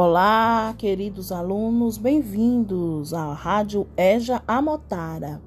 [0.00, 5.42] Olá, queridos alunos, bem-vindos à Rádio Eja Amotara.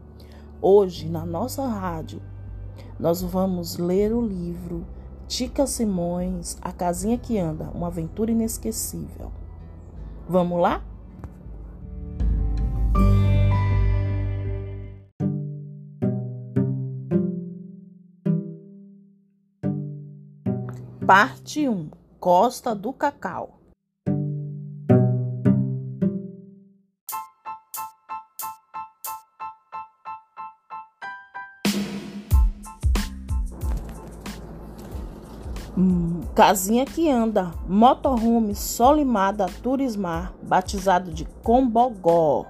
[0.62, 2.22] Hoje, na nossa rádio,
[3.00, 4.86] nós vamos ler o livro
[5.26, 9.32] Tica Simões, A Casinha que Anda, uma aventura inesquecível.
[10.28, 10.84] Vamos lá?
[21.08, 23.61] Parte 1 Costa do Cacau
[36.42, 42.48] casinha que anda, motorhome Solimada Turismar, batizado de Combogó.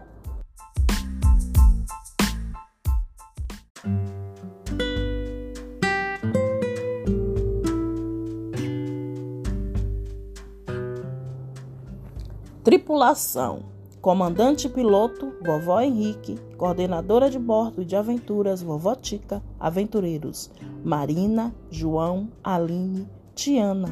[12.64, 13.64] Tripulação:
[14.00, 20.50] Comandante piloto, vovó Henrique, coordenadora de bordo de aventuras, vovó Tica, aventureiros,
[20.82, 23.06] Marina, João, Aline,
[23.42, 23.88] Tiana.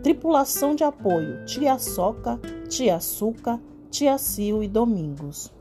[0.00, 5.52] Tripulação de apoio, tia Soca, tia Suca, tia Sil e Domingos.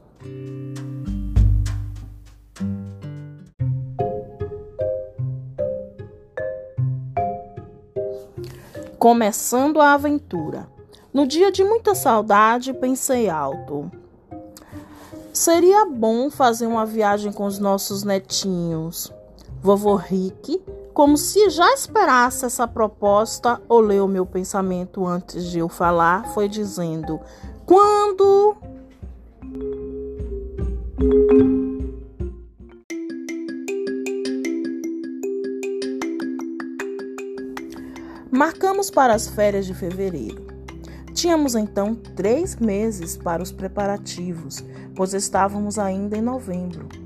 [8.99, 10.67] Começando a aventura.
[11.11, 13.89] No dia de muita saudade, pensei alto.
[15.33, 19.11] Seria bom fazer uma viagem com os nossos netinhos.
[19.63, 20.61] Vovô Rick,
[20.93, 27.19] como se já esperasse essa proposta, olhou meu pensamento antes de eu falar, foi dizendo:
[27.65, 28.55] Quando.
[38.29, 40.47] Marcamos para as férias de fevereiro.
[41.13, 44.63] Tínhamos então três meses para os preparativos,
[44.95, 47.00] pois estávamos ainda em novembro.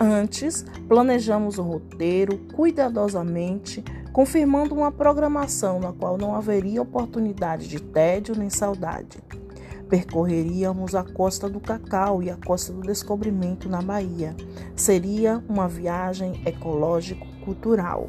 [0.00, 3.82] Antes, planejamos o roteiro cuidadosamente,
[4.12, 9.18] confirmando uma programação na qual não haveria oportunidade de tédio nem saudade.
[9.88, 14.36] Percorreríamos a costa do Cacau e a costa do Descobrimento na Bahia.
[14.76, 18.08] Seria uma viagem ecológico-cultural.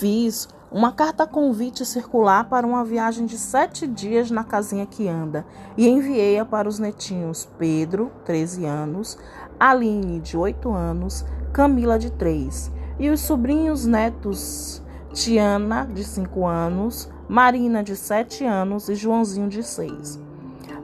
[0.00, 5.44] Fiz uma carta convite circular para uma viagem de sete dias na casinha que anda
[5.76, 9.18] e enviei-a para os netinhos Pedro, 13 anos,
[9.58, 11.22] Aline, de 8 anos,
[11.52, 18.88] Camila, de 3, e os sobrinhos netos Tiana, de 5 anos, Marina, de 7 anos
[18.88, 20.18] e Joãozinho, de 6.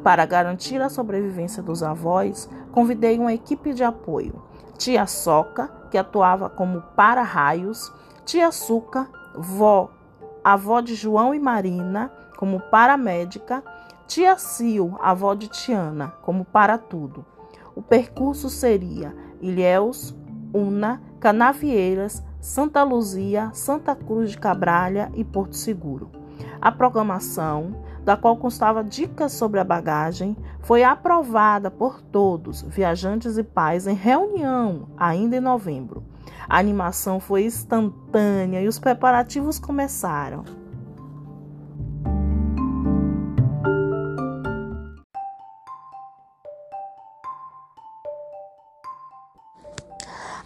[0.04, 4.42] Para garantir a sobrevivência dos avós, convidei uma equipe de apoio.
[4.76, 7.90] Tia Soca, que atuava como para-raios,
[8.26, 9.88] Tia Suca, vó,
[10.42, 13.62] avó de João e Marina, como paramédica,
[14.08, 17.24] tia Sil, avó de Tiana, como para tudo.
[17.72, 20.12] O percurso seria Ilhéus,
[20.52, 26.10] Una, Canavieiras, Santa Luzia, Santa Cruz de Cabralha e Porto Seguro.
[26.60, 33.44] A programação, da qual constava dicas sobre a bagagem, foi aprovada por todos, viajantes e
[33.44, 36.02] pais, em reunião, ainda em novembro.
[36.48, 40.44] A animação foi instantânea e os preparativos começaram.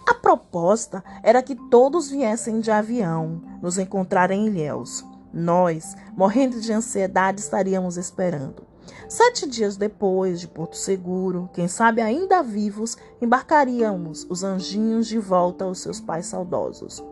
[0.07, 5.05] A proposta era que todos viessem de avião nos encontrar em Ilhéus.
[5.33, 8.70] Nós, morrendo de ansiedade, estaríamos esperando.
[9.07, 15.65] Sete dias depois de Porto Seguro, quem sabe ainda vivos, embarcaríamos os anjinhos de volta
[15.65, 17.03] aos seus pais saudosos.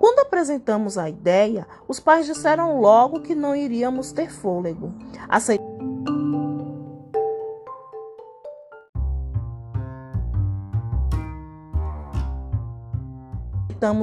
[0.00, 4.94] Quando apresentamos a ideia, os pais disseram logo que não iríamos ter fôlego.
[5.28, 5.70] Aceitamos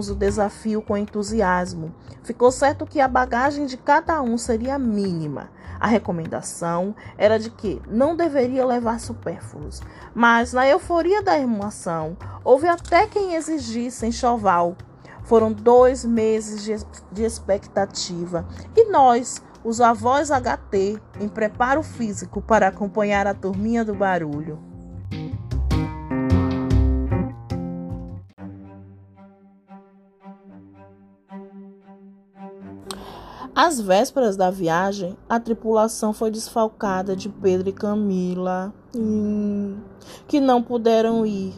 [0.09, 1.93] o desafio com entusiasmo.
[2.23, 5.49] Ficou certo que a bagagem de cada um seria mínima.
[5.79, 9.81] A recomendação era de que não deveria levar supérfluos,
[10.13, 14.75] mas na euforia da emoção, houve até quem exigisse enxoval.
[15.23, 16.63] Foram dois meses
[17.11, 23.93] de, expectativa e nós, os avós HT, em preparo físico para acompanhar a turminha do
[23.93, 24.66] barulho.
[33.59, 39.79] Às vésperas da viagem, a tripulação foi desfalcada de Pedro e Camila, hum,
[40.27, 41.55] que não puderam ir.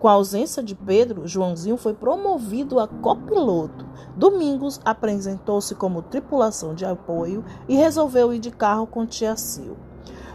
[0.00, 3.86] Com a ausência de Pedro, Joãozinho foi promovido a copiloto.
[4.16, 9.78] Domingos apresentou-se como tripulação de apoio e resolveu ir de carro com tia Sil.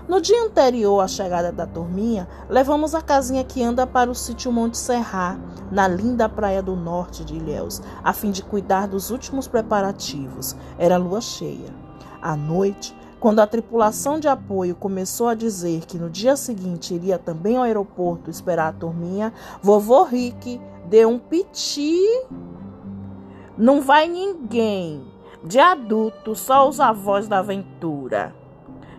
[0.09, 4.51] No dia anterior à chegada da turminha, levamos a casinha que anda para o sítio
[4.51, 5.39] Monte Serra,
[5.71, 10.55] na linda praia do norte de Ilhéus, a fim de cuidar dos últimos preparativos.
[10.79, 11.71] Era lua cheia.
[12.19, 17.19] À noite, quando a tripulação de apoio começou a dizer que no dia seguinte iria
[17.19, 19.31] também ao aeroporto esperar a turminha,
[19.61, 22.01] vovô Rick deu um piti.
[23.55, 25.05] Não vai ninguém.
[25.43, 28.38] De adulto, só os avós da aventura.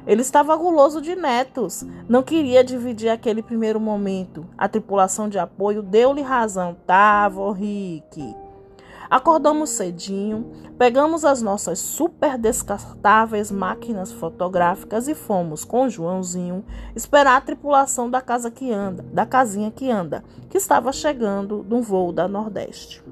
[0.07, 4.47] Ele estava guloso de netos, não queria dividir aquele primeiro momento.
[4.57, 6.77] A tripulação de apoio deu-lhe razão.
[6.87, 8.35] Tava, Rick.
[9.11, 16.65] Acordamos cedinho, pegamos as nossas super descartáveis máquinas fotográficas e fomos com Joãozinho
[16.95, 21.75] esperar a tripulação da casa que anda, da casinha que anda, que estava chegando de
[21.75, 23.03] um voo da Nordeste.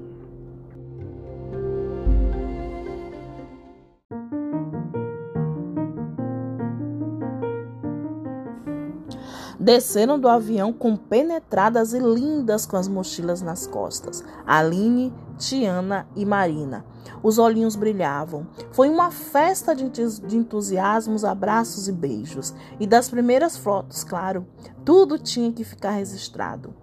[9.59, 14.23] Desceram do avião compenetradas e lindas com as mochilas nas costas.
[14.47, 16.85] Aline, Tiana e Marina.
[17.21, 18.47] Os olhinhos brilhavam.
[18.71, 22.53] Foi uma festa de entusiasmos, abraços e beijos.
[22.79, 24.47] E das primeiras fotos, claro.
[24.85, 26.73] Tudo tinha que ficar registrado.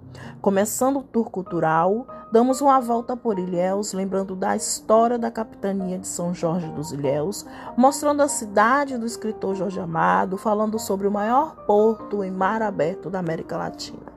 [0.40, 6.06] Começando o tour cultural, damos uma volta por Ilhéus, lembrando da história da capitania de
[6.06, 7.46] São Jorge dos Ilhéus,
[7.76, 13.10] mostrando a cidade do escritor Jorge Amado, falando sobre o maior porto em mar aberto
[13.10, 14.16] da América Latina.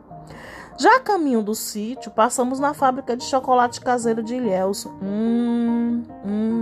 [0.80, 4.86] Já a caminho do sítio, passamos na fábrica de chocolate caseiro de Ilhéus.
[5.02, 6.59] Hum, hum.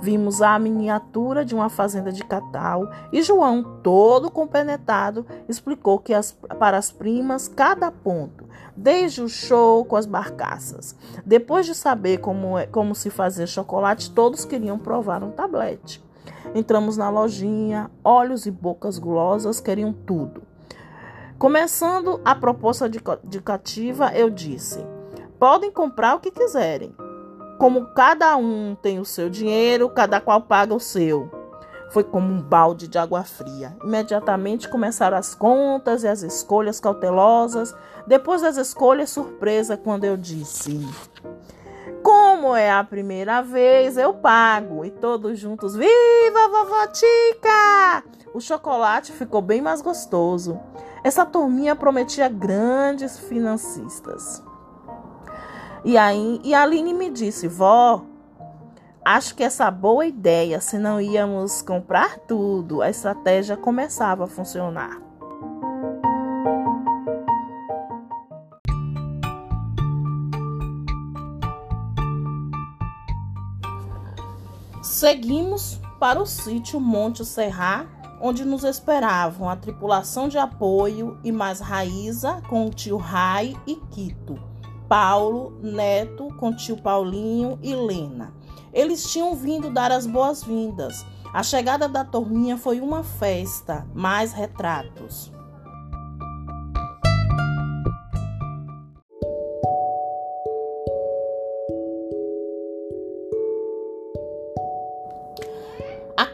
[0.00, 6.32] Vimos a miniatura de uma fazenda de catal e João, todo compenetrado, explicou que as,
[6.58, 8.44] para as primas cada ponto,
[8.76, 10.94] desde o show com as barcaças.
[11.26, 16.02] Depois de saber como, é, como se fazer chocolate, todos queriam provar um tablete.
[16.54, 20.42] Entramos na lojinha, olhos e bocas gulosas queriam tudo.
[21.38, 24.84] Começando a proposta de cativa, eu disse:
[25.38, 26.94] podem comprar o que quiserem.
[27.58, 31.28] Como cada um tem o seu dinheiro, cada qual paga o seu.
[31.90, 33.76] Foi como um balde de água fria.
[33.82, 37.74] Imediatamente começaram as contas e as escolhas cautelosas.
[38.06, 40.78] Depois das escolhas, surpresa quando eu disse:
[42.02, 44.84] Como é a primeira vez, eu pago.
[44.84, 48.04] E todos juntos, viva vovó Tica!
[48.32, 50.60] O chocolate ficou bem mais gostoso.
[51.02, 54.42] Essa turminha prometia grandes financistas.
[55.84, 58.02] E aí, e a Aline me disse, vó,
[59.04, 65.00] acho que essa boa ideia, se não íamos comprar tudo, a estratégia começava a funcionar.
[74.82, 77.86] Seguimos para o sítio Monte Serra
[78.20, 83.76] onde nos esperavam a tripulação de apoio e mais Raíza com o tio Rai e
[83.76, 84.38] Quito,
[84.88, 88.32] Paulo, Neto com tio Paulinho e Lena.
[88.72, 91.04] Eles tinham vindo dar as boas-vindas.
[91.32, 95.30] A chegada da turminha foi uma festa, mais retratos.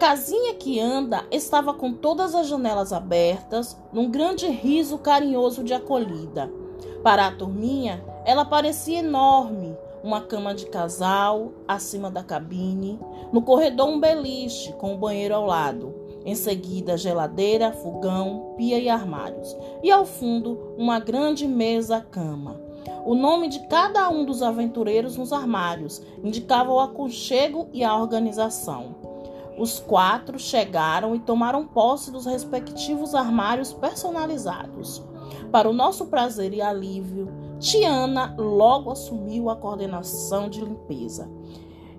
[0.05, 6.53] casinha que anda estava com todas as janelas abertas, num grande riso carinhoso de acolhida.
[7.03, 12.99] Para a turminha, ela parecia enorme, uma cama de casal acima da cabine,
[13.33, 18.89] no corredor um beliche com o banheiro ao lado, em seguida geladeira, fogão, pia e
[18.89, 22.61] armários, e ao fundo uma grande mesa-cama.
[23.05, 28.95] O nome de cada um dos aventureiros nos armários indicava o aconchego e a organização.
[29.59, 35.03] Os quatro chegaram e tomaram posse dos respectivos armários personalizados.
[35.53, 37.29] Para o nosso prazer e alívio,
[37.59, 41.31] Tiana logo assumiu a coordenação de limpeza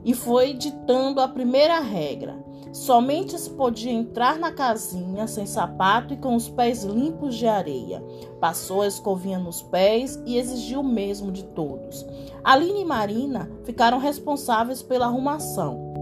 [0.03, 2.43] e foi ditando a primeira regra.
[2.71, 8.03] Somente se podia entrar na casinha sem sapato e com os pés limpos de areia.
[8.39, 12.05] Passou a escovinha nos pés e exigiu o mesmo de todos.
[12.43, 15.95] Aline e Marina ficaram responsáveis pela arrumação.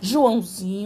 [0.00, 0.85] Joãozinho,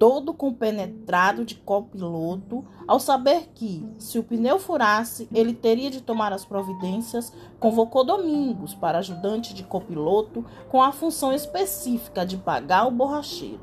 [0.00, 6.32] todo compenetrado de copiloto, ao saber que, se o pneu furasse, ele teria de tomar
[6.32, 12.90] as providências, convocou Domingos para ajudante de copiloto com a função específica de pagar o
[12.90, 13.60] borracheiro.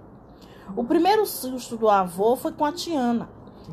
[0.75, 3.27] O primeiro susto do avô foi com a Tiana,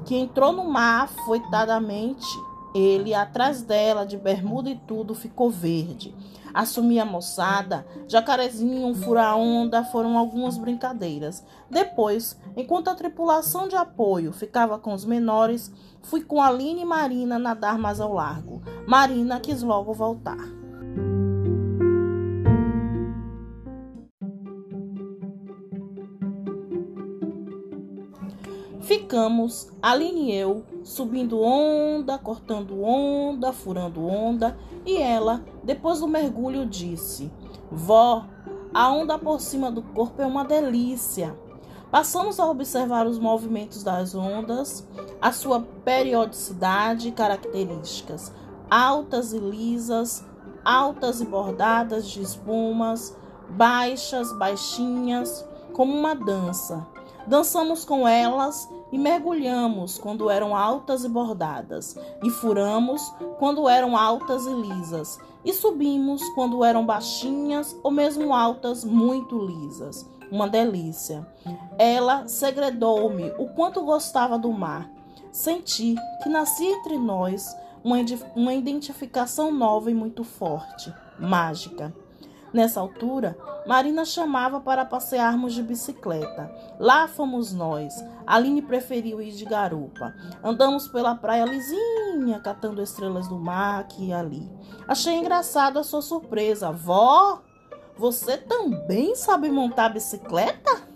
[0.07, 2.27] que entrou no mar foitadamente.
[2.75, 6.15] Ele, atrás dela, de bermuda e tudo, ficou verde.
[6.53, 11.45] Assumi a moçada, jacarezinho, fura-onda, foram algumas brincadeiras.
[11.71, 17.39] Depois, enquanto a tripulação de apoio ficava com os menores, fui com Aline e Marina
[17.39, 18.63] nadar mais ao largo.
[18.87, 20.64] Marina quis logo voltar.
[28.85, 36.67] Ficamos, Aline e eu, subindo onda, cortando onda, furando onda, e ela, depois do mergulho,
[36.67, 37.33] disse:
[37.73, 38.27] Vó,
[38.75, 41.35] a onda por cima do corpo é uma delícia.
[41.91, 44.87] Passamos a observar os movimentos das ondas,
[45.19, 48.35] a sua periodicidade e características,
[48.69, 50.23] altas e lisas,
[50.63, 53.17] altas e bordadas de espumas,
[53.49, 56.87] baixas, baixinhas, como uma dança.
[57.27, 63.03] Dançamos com elas e mergulhamos quando eram altas e bordadas, e furamos
[63.39, 70.09] quando eram altas e lisas, e subimos quando eram baixinhas ou mesmo altas muito lisas.
[70.31, 71.27] Uma delícia.
[71.79, 74.91] Ela segredou-me o quanto gostava do mar.
[75.31, 77.55] Senti que nascia entre nós
[77.85, 77.97] uma,
[78.35, 81.95] uma identificação nova e muito forte, mágica.
[82.55, 86.49] Nessa altura, Marina chamava para passearmos de bicicleta.
[86.79, 87.93] Lá fomos nós.
[88.25, 90.15] Aline preferiu ir de garupa.
[90.41, 94.49] Andamos pela praia lisinha, catando estrelas do mar aqui e ali.
[94.87, 96.71] Achei engraçado a sua surpresa.
[96.71, 97.43] Vó,
[97.99, 100.94] você também sabe montar bicicleta?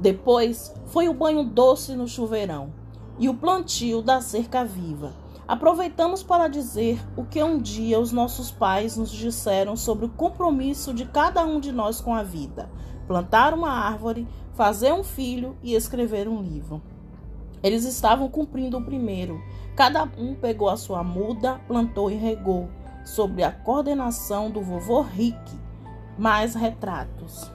[0.00, 2.72] Depois foi o banho doce no chuveirão
[3.18, 5.12] e o plantio da cerca viva.
[5.46, 10.94] Aproveitamos para dizer o que um dia os nossos pais nos disseram sobre o compromisso
[10.94, 12.70] de cada um de nós com a vida:
[13.06, 16.80] plantar uma árvore, fazer um filho e escrever um livro.
[17.62, 19.38] Eles estavam cumprindo o primeiro.
[19.76, 22.70] Cada um pegou a sua muda, plantou e regou,
[23.04, 25.60] sob a coordenação do vovô Rick.
[26.16, 27.50] Mais retratos.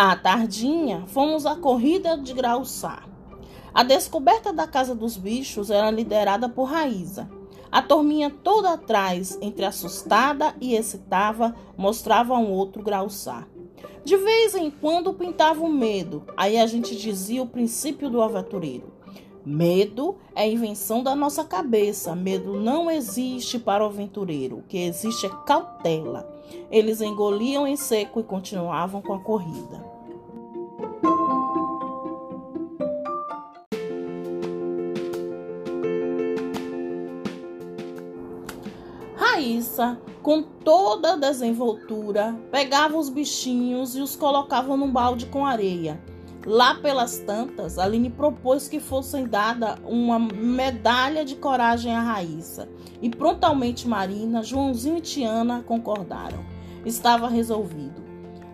[0.00, 3.02] À tardinha, fomos à corrida de Grauçá.
[3.74, 7.28] A descoberta da casa dos bichos era liderada por Raíza.
[7.68, 13.44] A turminha toda atrás, entre assustada e excitava, mostrava um outro Grauçá.
[14.04, 18.92] De vez em quando pintava o medo, aí a gente dizia o princípio do aventureiro.
[19.44, 22.14] Medo é invenção da nossa cabeça.
[22.14, 24.58] Medo não existe para o aventureiro.
[24.58, 26.37] O que existe é cautela.
[26.70, 29.84] Eles engoliam em seco e continuavam com a corrida.
[39.14, 46.00] Raíssa, com toda a desenvoltura, pegava os bichinhos e os colocava num balde com areia.
[46.46, 52.68] Lá pelas tantas, Aline propôs que fossem dada uma medalha de coragem a Raíssa.
[53.02, 56.44] E prontamente Marina, Joãozinho e Tiana concordaram.
[56.86, 58.02] Estava resolvido.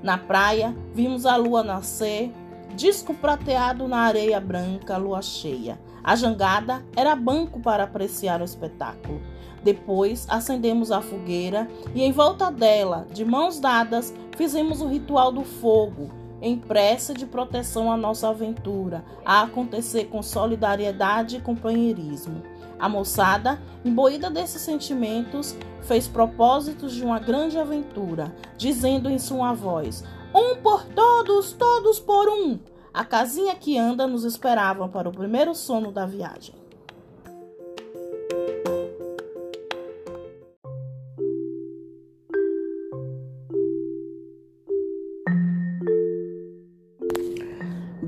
[0.03, 2.33] Na praia, vimos a lua nascer,
[2.75, 5.79] disco prateado na areia branca, lua cheia.
[6.03, 9.23] A jangada era banco para apreciar o espetáculo.
[9.63, 15.43] Depois acendemos a fogueira e, em volta dela, de mãos dadas, fizemos o ritual do
[15.43, 16.11] fogo,
[16.45, 22.43] em prece de proteção à nossa aventura, a acontecer com solidariedade e companheirismo.
[22.79, 30.05] A moçada, imbuída desses sentimentos, fez propósitos de uma grande aventura, dizendo em sua voz:
[30.35, 32.59] Um por todos, todos por um.
[32.93, 36.55] A casinha que anda nos esperava para o primeiro sono da viagem.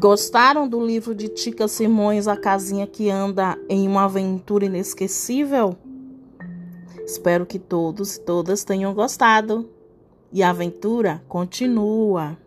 [0.09, 5.77] Gostaram do livro de Tica Simões, A Casinha que Anda em uma Aventura Inesquecível?
[7.05, 9.69] Espero que todos e todas tenham gostado.
[10.33, 12.39] E a aventura continua.